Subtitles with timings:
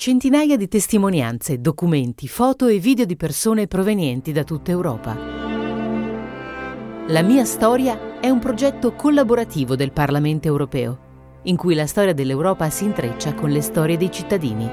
[0.00, 5.14] centinaia di testimonianze, documenti, foto e video di persone provenienti da tutta Europa.
[7.08, 12.70] La mia storia è un progetto collaborativo del Parlamento europeo, in cui la storia dell'Europa
[12.70, 14.66] si intreccia con le storie dei cittadini.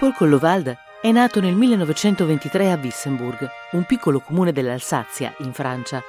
[0.00, 6.02] Paul Collovald è nato nel 1923 a Wissembourg, un piccolo comune dell'Alsazia, in Francia,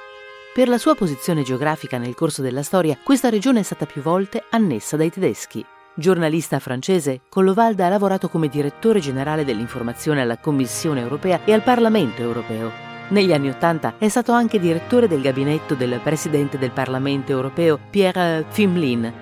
[0.54, 4.44] per la sua posizione geografica nel corso della storia, questa regione è stata più volte
[4.50, 5.66] annessa dai tedeschi.
[5.96, 12.22] Giornalista francese, Collovalda ha lavorato come direttore generale dell'informazione alla Commissione europea e al Parlamento
[12.22, 12.70] europeo.
[13.08, 18.44] Negli anni Ottanta è stato anche direttore del gabinetto del presidente del Parlamento europeo Pierre
[18.48, 19.12] Fimlin.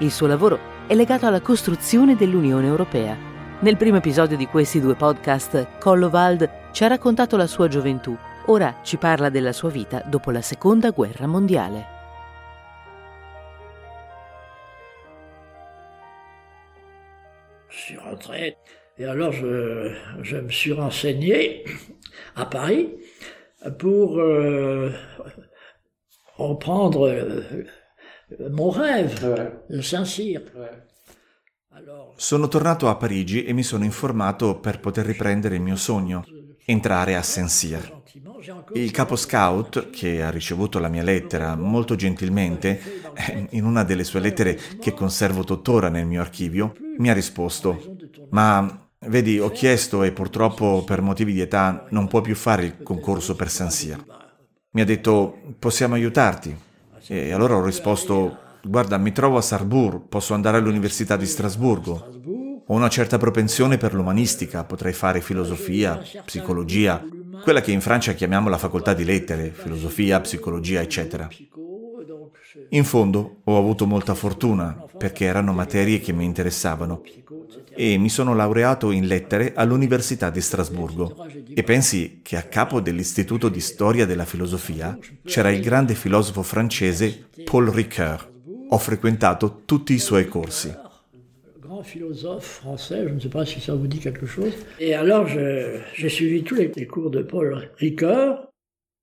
[0.00, 3.16] Il suo lavoro è legato alla costruzione dell'Unione europea.
[3.60, 8.14] Nel primo episodio di questi due podcast, Collovald ci ha raccontato la sua gioventù
[8.48, 11.86] Ora ci parla della sua vita dopo la Seconda Guerra Mondiale.
[17.68, 18.56] Je suis rentré
[18.96, 21.64] et alors je, je me suis renseigné
[22.36, 22.94] à Paris
[23.78, 24.92] pour euh,
[26.36, 27.66] reprendre euh,
[28.50, 30.42] mon rêve de Saint-Cyr.
[32.14, 36.24] Sono tornato a Parigi e mi sono informato per poter riprendere il mio sogno,
[36.66, 37.94] entrare a Saint-Cyr.
[38.74, 44.04] Il capo scout, che ha ricevuto la mia lettera molto gentilmente, eh, in una delle
[44.04, 47.96] sue lettere che conservo tuttora nel mio archivio, mi ha risposto,
[48.30, 52.82] ma vedi, ho chiesto e purtroppo per motivi di età non può più fare il
[52.82, 54.04] concorso per Saint-Cyr.
[54.72, 56.54] Mi ha detto, possiamo aiutarti?
[57.06, 62.14] E allora ho risposto, guarda, mi trovo a Sarrebourg, posso andare all'Università di Strasburgo.
[62.68, 67.00] Ho una certa propensione per l'umanistica, potrei fare filosofia, psicologia,
[67.40, 71.28] quella che in Francia chiamiamo la facoltà di lettere, filosofia, psicologia, eccetera.
[72.70, 77.02] In fondo ho avuto molta fortuna perché erano materie che mi interessavano
[77.72, 81.24] e mi sono laureato in lettere all'Università di Strasburgo.
[81.54, 87.28] E pensi che a capo dell'Istituto di Storia della Filosofia c'era il grande filosofo francese
[87.44, 88.28] Paul Ricoeur.
[88.70, 90.84] Ho frequentato tutti i suoi corsi
[91.76, 94.52] grand philosophe français, je ne sais pas si ça vous dit quelque chose.
[94.78, 98.48] Et alors, j'ai suivi tous les, les cours de Paul Ricoeur.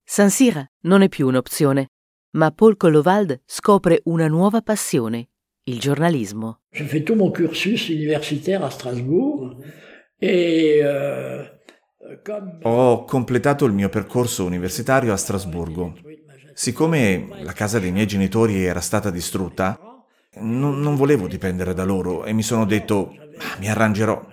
[0.04, 1.88] San Sira non è più un'opzione,
[2.32, 5.28] ma Paul Collovald scopre una nuova passione,
[5.64, 6.58] il giornalismo.
[6.72, 9.56] J'ai fait tout mon cursus universitaire à Strasbourg
[10.18, 11.44] et euh,
[12.24, 12.58] comme...
[12.62, 15.94] Ho completato il mio percorso universitario a Strasburgo.
[16.52, 19.78] Siccome la casa dei miei genitori era stata distrutta,
[20.36, 24.32] non, non volevo dipendere da loro e mi sono detto, ah, mi arrangerò.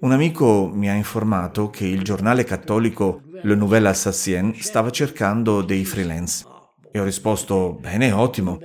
[0.00, 5.84] Un amico mi ha informato che il giornale cattolico Le Nouvelle Alsacienne stava cercando dei
[5.84, 6.44] freelance
[6.90, 8.58] e ho risposto, bene, ottimo,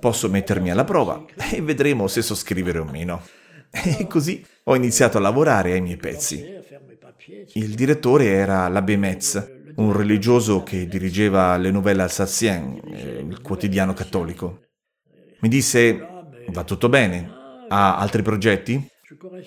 [0.00, 3.22] posso mettermi alla prova e vedremo se so scrivere o meno.
[3.70, 6.44] E così ho iniziato a lavorare ai miei pezzi.
[7.54, 12.80] Il direttore era l'abbé Metz, un religioso che dirigeva Le Nouvelle Alsacienne,
[13.28, 14.60] il quotidiano cattolico.
[15.44, 17.30] Mi disse, va tutto bene,
[17.68, 18.88] ha altri progetti?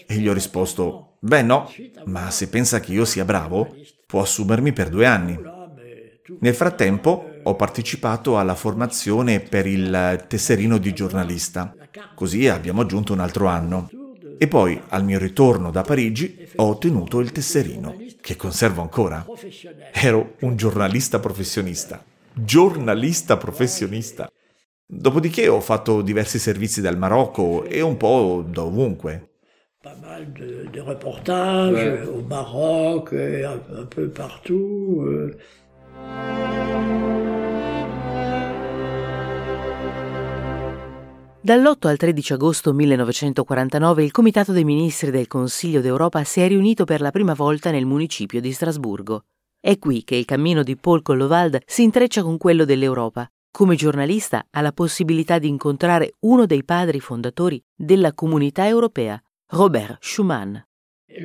[0.05, 1.71] E gli ho risposto, beh no,
[2.05, 3.75] ma se pensa che io sia bravo,
[4.05, 5.35] può assumermi per due anni.
[6.39, 11.73] Nel frattempo ho partecipato alla formazione per il tesserino di giornalista,
[12.13, 13.89] così abbiamo aggiunto un altro anno.
[14.37, 19.25] E poi, al mio ritorno da Parigi, ho ottenuto il tesserino, che conservo ancora.
[19.93, 22.03] Ero un giornalista professionista.
[22.33, 24.29] Giornalista professionista.
[24.89, 29.31] Dopodiché ho fatto diversi servizi dal Marocco e un po' da ovunque.
[29.83, 32.07] Pas mal de, de reportages ouais.
[32.07, 35.03] au Maroc, et un, un peu partout.
[35.05, 35.35] Euh.
[41.41, 46.85] Dall'8 al 13 agosto 1949 il Comitato dei Ministri del Consiglio d'Europa si è riunito
[46.85, 49.25] per la prima volta nel municipio di Strasburgo.
[49.59, 54.45] È qui che il cammino di Paul Collovald si intreccia con quello dell'Europa come giornalista
[54.51, 60.63] ha la possibilità di incontrare uno dei padri fondatori della comunità europea, Robert Schuman.
[61.07, 61.23] Euh,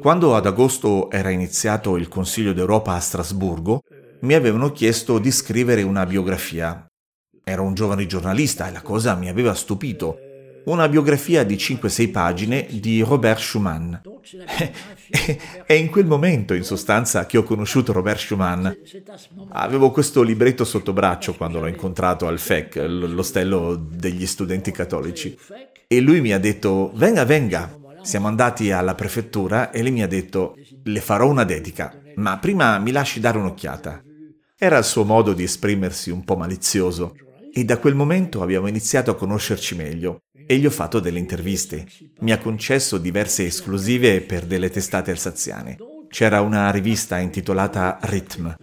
[0.00, 3.82] Quando ad agosto era iniziato il Consiglio d'Europa a Strasburgo,
[4.22, 6.88] mi avevano chiesto di scrivere una biografia.
[7.44, 10.18] Ero un giovane giornalista e la cosa mi aveva stupito
[10.72, 13.94] una biografia di 5-6 pagine di Robert Schumann.
[15.64, 18.68] È in quel momento, in sostanza, che ho conosciuto Robert Schumann.
[19.50, 25.36] Avevo questo libretto sotto braccio quando l'ho incontrato al FEC, l'ostello degli studenti cattolici.
[25.86, 27.76] E lui mi ha detto, venga, venga.
[28.02, 31.94] Siamo andati alla prefettura e lei mi ha detto, le farò una dedica.
[32.16, 34.02] ma prima mi lasci dare un'occhiata.
[34.56, 37.14] Era il suo modo di esprimersi un po' malizioso
[37.52, 41.86] e da quel momento abbiamo iniziato a conoscerci meglio e gli ho fatto delle interviste.
[42.20, 45.76] Mi ha concesso diverse esclusive per delle testate alsaziane.
[46.08, 48.54] C'era una rivista intitolata Rhythm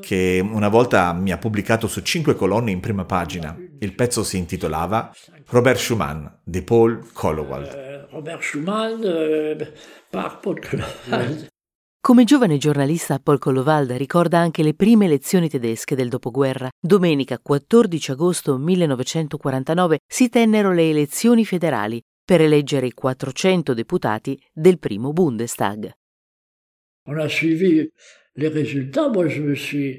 [0.00, 3.54] che una volta mi ha pubblicato su cinque colonne in prima pagina.
[3.80, 5.12] Il pezzo si intitolava
[5.48, 7.66] Robert Schumann di Paul Collowald.
[7.66, 9.72] Euh, Robert Schumann euh,
[10.08, 11.48] par Paul Collowald.
[12.06, 16.68] Come giovane giornalista, Paul Collowald ricorda anche le prime elezioni tedesche del dopoguerra.
[16.80, 24.78] Domenica 14 agosto 1949 si tennero le elezioni federali per eleggere i 400 deputati del
[24.78, 25.90] primo Bundestag.
[27.08, 27.90] On a suivi
[28.34, 29.98] les résultats, moi je me suis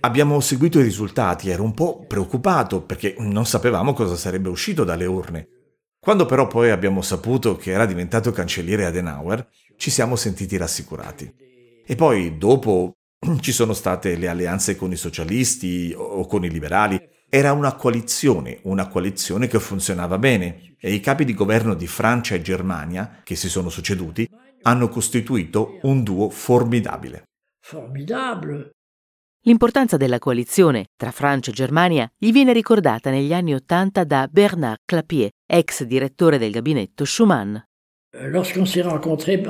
[0.00, 5.06] Abbiamo seguito i risultati, ero un po' preoccupato perché non sapevamo cosa sarebbe uscito dalle
[5.06, 5.48] urne.
[5.98, 11.32] Quando però poi abbiamo saputo che era diventato cancelliere Adenauer, ci siamo sentiti rassicurati.
[11.84, 12.92] E poi dopo
[13.40, 17.00] ci sono state le alleanze con i socialisti o con i liberali.
[17.28, 22.34] Era una coalizione, una coalizione che funzionava bene e i capi di governo di Francia
[22.34, 24.28] e Germania, che si sono succeduti,
[24.62, 27.24] hanno costituito un duo formidabile.
[27.60, 28.70] Formidable.
[29.46, 34.78] L'importanza della coalizione tra Francia e Germania gli viene ricordata negli anni Ottanta da Bernard
[34.84, 37.56] Clapier, ex direttore del gabinetto Schumann.
[38.18, 39.42] Euh, lorsqu'on s'est rencontrés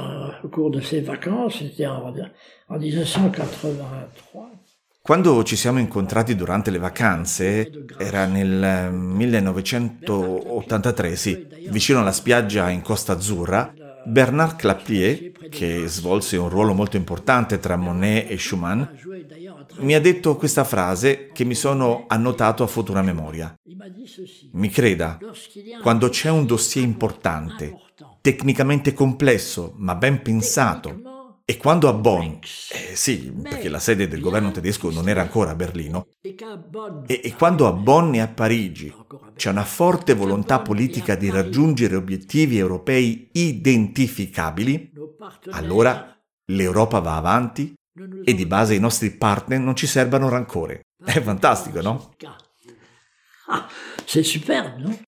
[0.42, 2.14] au cours de ces vacances, c'était en,
[2.68, 4.50] en 1983.
[5.02, 12.82] Quando ci siamo incontrati durante le vacanze, era nel 1983, sì, vicino alla spiaggia in
[12.82, 13.72] Costa Azzurra,
[14.04, 18.82] Bernard Clapier, che svolse un ruolo molto importante tra Monet e Schumann,
[19.78, 23.56] mi ha detto questa frase che mi sono annotato a futura memoria.
[24.54, 25.20] Mi creda,
[25.82, 27.85] quando c'è un dossier importante,
[28.26, 31.00] tecnicamente complesso ma ben pensato.
[31.48, 32.32] E quando a Bonn,
[32.72, 37.34] eh, sì, perché la sede del governo tedesco non era ancora a Berlino, e, e
[37.38, 38.92] quando a Bonn e a Parigi
[39.36, 44.90] c'è una forte volontà politica di raggiungere obiettivi europei identificabili,
[45.50, 47.74] allora l'Europa va avanti
[48.24, 50.80] e di base i nostri partner non ci serbano rancore.
[51.04, 52.12] È fantastico, no?
[53.46, 53.68] Ah,
[54.04, 54.98] c'est superbe, no?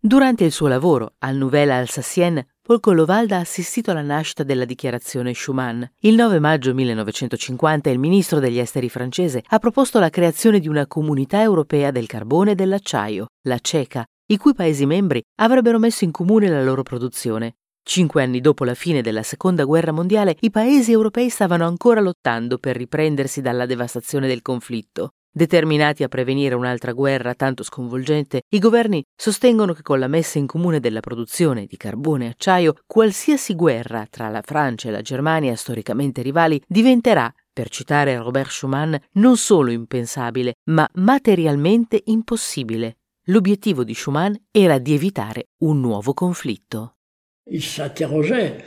[0.00, 5.32] Durante il suo lavoro al Nouvelle Alsacienne, Paul Collowald ha assistito alla nascita della dichiarazione
[5.32, 5.90] Schuman.
[6.00, 10.86] Il 9 maggio 1950 il ministro degli esteri francese ha proposto la creazione di una
[10.86, 16.10] comunità europea del carbone e dell'acciaio, la CECA, i cui Paesi membri avrebbero messo in
[16.10, 17.54] comune la loro produzione.
[17.82, 22.58] Cinque anni dopo la fine della Seconda Guerra Mondiale, i Paesi europei stavano ancora lottando
[22.58, 25.12] per riprendersi dalla devastazione del conflitto.
[25.38, 30.48] Determinati a prevenire un'altra guerra tanto sconvolgente, i governi sostengono che con la messa in
[30.48, 35.54] comune della produzione di carbone e acciaio, qualsiasi guerra tra la Francia e la Germania,
[35.54, 42.96] storicamente rivali, diventerà, per citare Robert Schumann, non solo impensabile, ma materialmente impossibile.
[43.26, 46.96] L'obiettivo di Schumann era di evitare un nuovo conflitto.
[47.44, 48.64] Il s'interrogeait,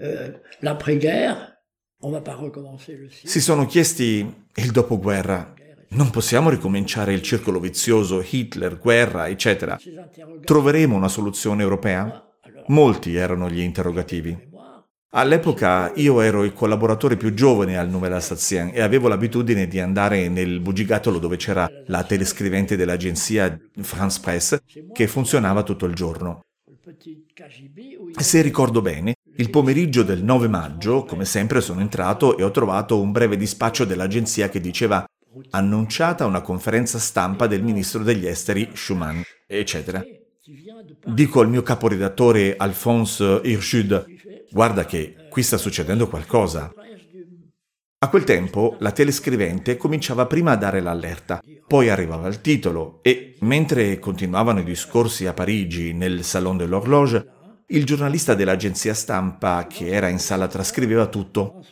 [0.00, 1.50] euh, l'après-guerre,
[3.24, 5.54] si sono chiesti il dopoguerra
[5.94, 9.78] non possiamo ricominciare il circolo vizioso Hitler, guerra, eccetera.
[10.44, 12.22] Troveremo una soluzione europea?
[12.68, 14.52] Molti erano gli interrogativi.
[15.16, 20.28] All'epoca io ero il collaboratore più giovane al Nouvelle Alsacien e avevo l'abitudine di andare
[20.28, 24.58] nel bugigattolo dove c'era la telescrivente dell'agenzia France Press
[24.92, 26.40] che funzionava tutto il giorno.
[28.18, 33.00] Se ricordo bene, il pomeriggio del 9 maggio, come sempre, sono entrato e ho trovato
[33.00, 35.04] un breve dispaccio dell'agenzia che diceva
[35.50, 40.02] annunciata una conferenza stampa del ministro degli esteri Schumann, eccetera.
[41.06, 44.04] Dico al mio caporedattore Alphonse Hirschud,
[44.50, 46.72] guarda che qui sta succedendo qualcosa.
[47.98, 53.36] A quel tempo la telescrivente cominciava prima a dare l'allerta, poi arrivava il titolo e,
[53.40, 57.26] mentre continuavano i discorsi a Parigi nel Salon de l'Horloge,
[57.68, 61.64] il giornalista dell'agenzia stampa che era in sala trascriveva tutto.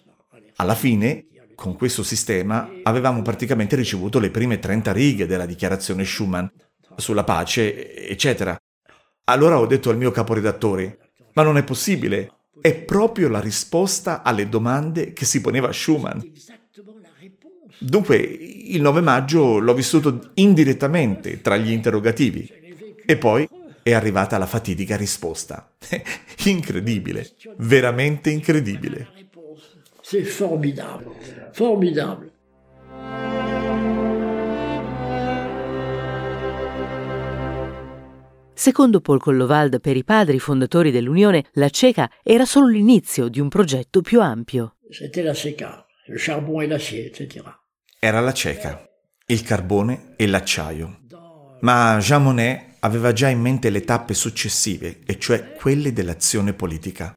[0.56, 1.26] Alla fine
[1.62, 6.44] con questo sistema avevamo praticamente ricevuto le prime 30 righe della dichiarazione Schumann
[6.96, 8.58] sulla pace, eccetera.
[9.26, 14.48] Allora ho detto al mio caporedattore, ma non è possibile, è proprio la risposta alle
[14.48, 16.18] domande che si poneva Schumann.
[17.78, 22.50] Dunque, il 9 maggio l'ho vissuto indirettamente tra gli interrogativi
[23.06, 23.48] e poi
[23.84, 25.72] è arrivata la fatidica risposta.
[26.42, 29.22] incredibile, veramente incredibile.
[30.12, 31.06] C'est formidable,
[31.52, 32.30] formidable.
[38.52, 43.48] Secondo Paul Collovald, per i padri fondatori dell'Unione, la CECA era solo l'inizio di un
[43.48, 44.74] progetto più ampio.
[44.90, 45.86] C'était la CECA.
[46.08, 47.44] le charbon et l'acier, etc.
[47.98, 48.86] Era la ceca,
[49.28, 50.98] il carbone e l'acciaio.
[51.60, 57.14] Ma Jean Monnet aveva già in mente le tappe successive, e cioè quelle dell'azione politica.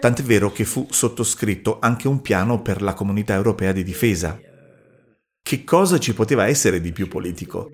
[0.00, 4.38] Tant'è vero che fu sottoscritto anche un piano per la comunità europea di difesa.
[5.42, 7.70] Che cosa ci poteva essere di più politico?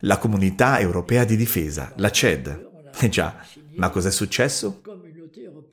[0.00, 2.70] La comunità europea di difesa, la CED.
[3.00, 3.44] Eh già,
[3.76, 4.80] ma cos'è successo?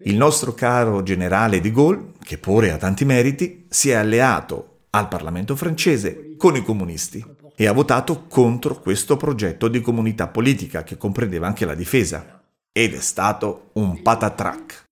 [0.04, 5.08] Il nostro caro generale de Gaulle, che pure ha tanti meriti, si è alleato al
[5.08, 7.24] Parlamento francese con i comunisti
[7.56, 12.42] e ha votato contro questo progetto di comunità politica che comprendeva anche la difesa.
[12.72, 14.88] Ed è stato un patatrac.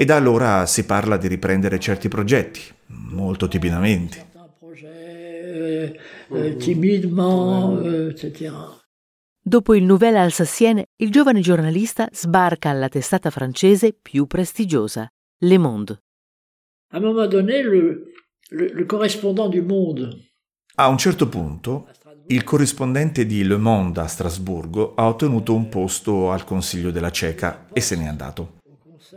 [0.00, 4.28] E da allora si parla di riprendere certi progetti, molto timidamente.
[9.42, 15.06] Dopo il Nouvelle Alsacienne, il giovane giornalista sbarca alla testata francese più prestigiosa,
[15.40, 16.00] Le Monde.
[16.92, 18.04] À un moment donné, le,
[18.48, 20.30] le, le correspondant du Monde.
[20.76, 21.88] A un certo punto,
[22.28, 27.66] il corrispondente di Le Monde a Strasburgo ha ottenuto un posto al Consiglio della Ceca
[27.70, 28.59] e se n'è andato.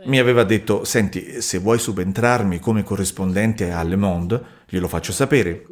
[0.06, 5.64] Mi aveva detto, senti, se vuoi subentrarmi come corrispondente a Le Monde, glielo faccio sapere.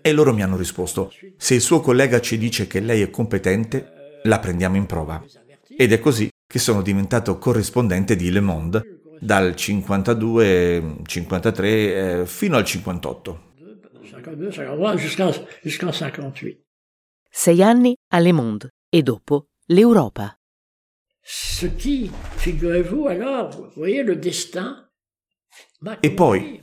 [0.00, 4.20] E loro mi hanno risposto, se il suo collega ci dice che lei è competente,
[4.24, 5.22] la prendiamo in prova.
[5.76, 12.64] Ed è così che sono diventato corrispondente di Le Monde dal 52-53 eh, fino al
[12.64, 13.52] 58.
[14.02, 15.32] 52, 53, jusqu'à
[15.62, 16.58] jusqu'en 58.
[17.30, 20.34] Sei anni a Le Monde e dopo l'Europa.
[21.26, 24.86] Ce qui, figurez-vous alors, vous voyez le destin.
[26.00, 26.60] E poi,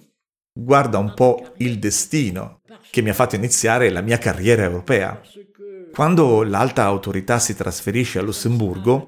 [0.54, 5.20] guarda un po' il destino che mi ha fatto iniziare la mia carriera europea.
[5.92, 9.08] Quando l'alta autorità si trasferisce a Lussemburgo,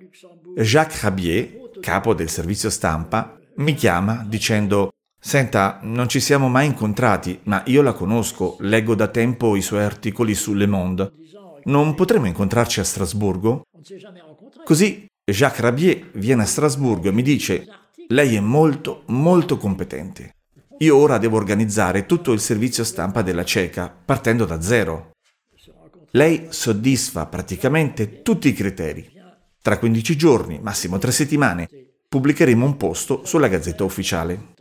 [0.56, 7.40] Jacques Rabier, capo del servizio stampa, mi chiama dicendo Senta, non ci siamo mai incontrati,
[7.44, 11.14] ma io la conosco, leggo da tempo i suoi articoli su Le Monde.
[11.66, 13.62] Non potremmo incontrarci a Strasburgo?
[14.66, 17.66] Così Jacques Rabier viene a Strasburgo e mi dice
[18.10, 20.36] Lei è molto, molto competente.
[20.80, 25.12] Io ora devo organizzare tutto il servizio stampa della CECA, partendo da zero.
[26.12, 29.10] Lei soddisfa praticamente tutti i criteri.
[29.62, 31.70] Tra 15 giorni, massimo 3 settimane,
[32.10, 34.56] pubblicheremo un posto sulla Gazzetta Ufficiale.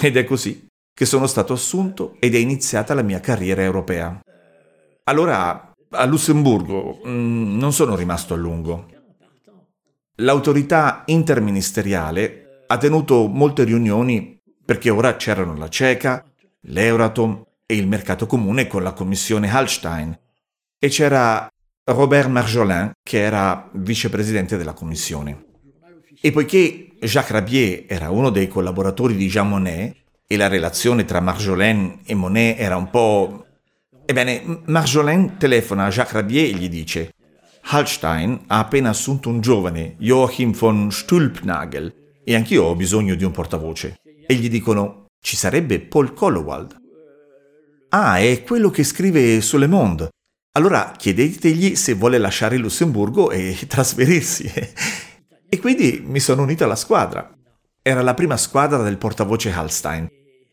[0.00, 4.20] Ed è così che sono stato assunto ed è iniziata la mia carriera europea.
[5.04, 8.86] Allora, a Lussemburgo mm, non sono rimasto a lungo.
[10.20, 16.22] L'autorità interministeriale ha tenuto molte riunioni perché ora c'erano la CECA,
[16.64, 20.18] l'Euratom e il mercato comune con la commissione Hallstein
[20.78, 21.48] e c'era
[21.84, 25.46] Robert Marjolin che era vicepresidente della commissione.
[26.20, 29.96] E poiché Jacques Rabier era uno dei collaboratori di Jean Monnet
[30.26, 33.46] e la relazione tra Marjolin e Monet era un po'...
[34.04, 37.14] Ebbene, Marjolin telefona a Jacques Rabier e gli dice
[37.72, 43.30] Hallstein ha appena assunto un giovane, Joachim von Stülpnagel, e anch'io ho bisogno di un
[43.30, 44.00] portavoce.
[44.26, 46.76] E gli dicono, ci sarebbe Paul Collowald.
[47.90, 50.08] Ah, è quello che scrive su Le Monde.
[50.58, 54.50] Allora chiedetegli se vuole lasciare il Lussemburgo e trasferirsi.
[55.48, 57.32] e quindi mi sono unito alla squadra.
[57.82, 60.08] Era la prima squadra del portavoce Hallstein,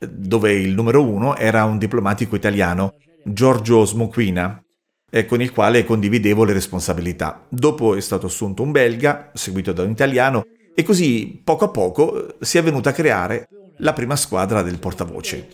[0.07, 2.93] dove il numero uno era un diplomatico italiano,
[3.23, 4.61] Giorgio Smoquina,
[5.09, 7.45] e con il quale condividevo le responsabilità.
[7.49, 10.45] Dopo è stato assunto un belga, seguito da un italiano,
[10.75, 13.47] e così poco a poco si è venuta a creare
[13.77, 15.47] la prima squadra del portavoce.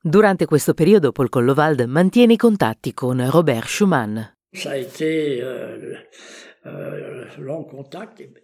[0.00, 4.18] Durante questo periodo Paul Collowald mantiene i contatti con Robert Schumann.
[7.68, 8.20] Contact.
[8.20, 8.42] Et-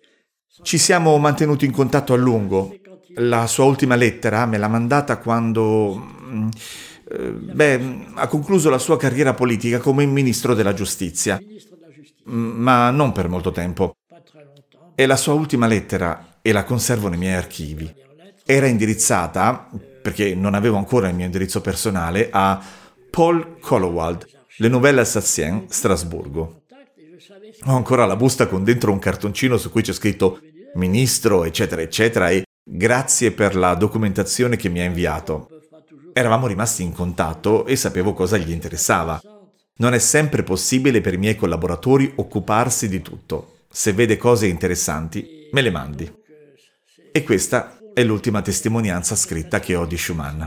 [0.62, 2.74] Ci siamo mantenuti in contatto a lungo.
[3.14, 6.50] La sua ultima lettera me l'ha mandata quando...
[7.12, 11.40] eh, Beh, ha concluso la sua carriera politica come ministro della giustizia,
[12.30, 13.96] Mm, ma non per molto tempo.
[14.94, 17.92] È la sua ultima lettera e la conservo nei miei archivi.
[18.44, 19.68] Era indirizzata,
[20.02, 22.62] perché non avevo ancora il mio indirizzo personale, a
[23.10, 24.26] Paul Collowald,
[24.58, 26.62] Le Nouvelles Alsaciennes, Strasburgo.
[27.66, 30.40] Ho ancora la busta con dentro un cartoncino su cui c'è scritto
[30.74, 35.48] ministro, eccetera, eccetera, e grazie per la documentazione che mi ha inviato.
[36.14, 39.20] Eravamo rimasti in contatto e sapevo cosa gli interessava.
[39.76, 43.60] Non è sempre possibile per i miei collaboratori occuparsi di tutto.
[43.70, 46.12] Se vede cose interessanti, me le mandi.
[47.10, 50.42] E questa è l'ultima testimonianza scritta che ho di Schumann.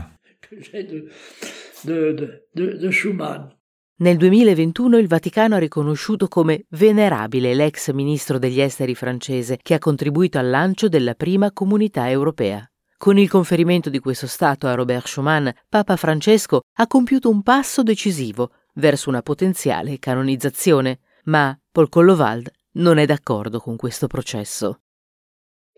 [3.98, 9.78] Nel 2021 il Vaticano ha riconosciuto come venerabile l'ex ministro degli esteri francese che ha
[9.78, 12.68] contribuito al lancio della prima comunità europea.
[12.98, 17.82] Con il conferimento di questo stato a Robert Schumann, Papa Francesco ha compiuto un passo
[17.82, 24.80] decisivo verso una potenziale canonizzazione, ma Paul Collovald non è d'accordo con questo processo.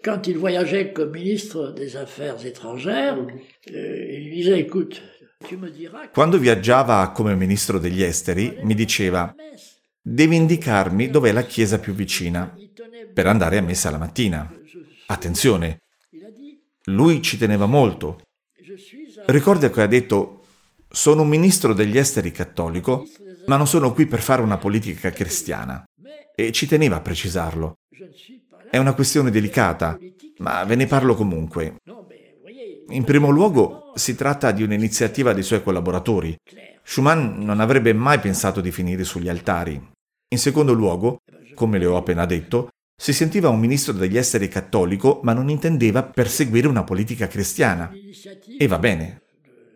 [0.00, 5.02] Quand il voyageait comme ministre des Affaires étrangères, euh, il disait écoute,
[6.12, 9.34] quando viaggiava come ministro degli esteri, mi diceva,
[10.00, 12.54] devi indicarmi dov'è la chiesa più vicina
[13.12, 14.52] per andare a messa la mattina.
[15.06, 15.78] Attenzione,
[16.88, 18.20] lui ci teneva molto.
[19.26, 20.44] Ricorda che ha detto,
[20.88, 23.06] sono un ministro degli esteri cattolico,
[23.46, 25.84] ma non sono qui per fare una politica cristiana.
[26.34, 27.74] E ci teneva a precisarlo.
[28.70, 29.98] È una questione delicata,
[30.38, 31.76] ma ve ne parlo comunque.
[32.90, 36.36] In primo luogo, si tratta di un'iniziativa dei suoi collaboratori.
[36.82, 39.80] Schumann non avrebbe mai pensato di finire sugli altari.
[40.30, 41.18] In secondo luogo,
[41.54, 42.68] come le ho appena detto,
[43.00, 47.92] si sentiva un ministro degli esteri cattolico, ma non intendeva perseguire una politica cristiana.
[48.58, 49.22] E va bene.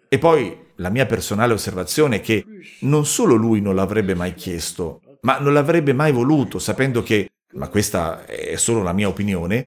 [0.08, 2.44] E poi la mia personale osservazione è che
[2.80, 7.68] non solo lui non l'avrebbe mai chiesto, ma non l'avrebbe mai voluto, sapendo che, ma
[7.68, 9.66] questa è solo la mia opinione,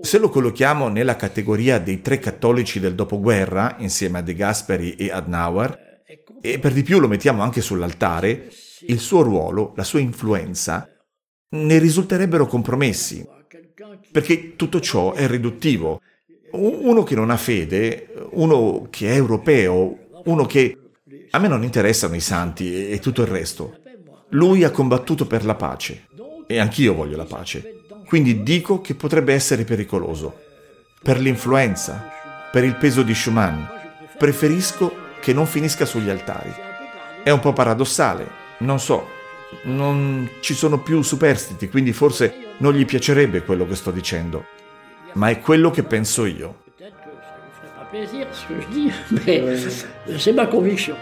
[0.00, 5.12] se lo collochiamo nella categoria dei tre cattolici del dopoguerra, insieme a De Gasperi e
[5.12, 6.00] Adenauer,
[6.40, 8.48] e per di più lo mettiamo anche sull'altare,
[8.86, 10.88] il suo ruolo, la sua influenza,
[11.48, 13.26] ne risulterebbero compromessi,
[14.10, 16.00] perché tutto ciò è riduttivo.
[16.52, 20.78] Uno che non ha fede, uno che è europeo, uno che...
[21.30, 23.78] A me non interessano i santi e tutto il resto.
[24.30, 26.06] Lui ha combattuto per la pace
[26.46, 27.82] e anch'io voglio la pace.
[28.06, 30.42] Quindi dico che potrebbe essere pericoloso.
[31.02, 32.10] Per l'influenza,
[32.50, 33.62] per il peso di Schumann,
[34.16, 36.52] preferisco che non finisca sugli altari.
[37.22, 38.26] È un po' paradossale,
[38.58, 39.06] non so,
[39.64, 44.46] non ci sono più superstiti, quindi forse non gli piacerebbe quello che sto dicendo,
[45.14, 46.64] ma è quello che penso io.
[50.16, 50.96] C'est conviction.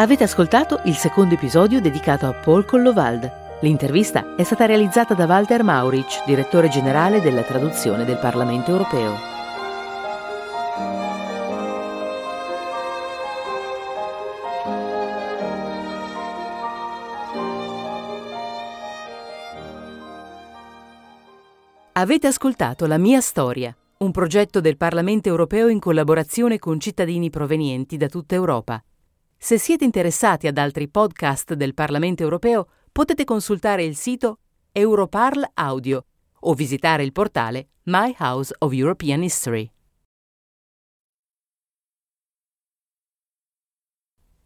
[0.00, 3.58] Avete ascoltato il secondo episodio dedicato a Paul Collovald.
[3.62, 9.16] L'intervista è stata realizzata da Walter Maurich, direttore generale della traduzione del Parlamento europeo.
[21.94, 27.96] Avete ascoltato La mia storia, un progetto del Parlamento europeo in collaborazione con cittadini provenienti
[27.96, 28.80] da tutta Europa.
[29.40, 34.40] Se siete interessati ad altri podcast del Parlamento europeo, potete consultare il sito
[34.72, 36.04] Europarl Audio
[36.40, 39.70] o visitare il portale My House of European History.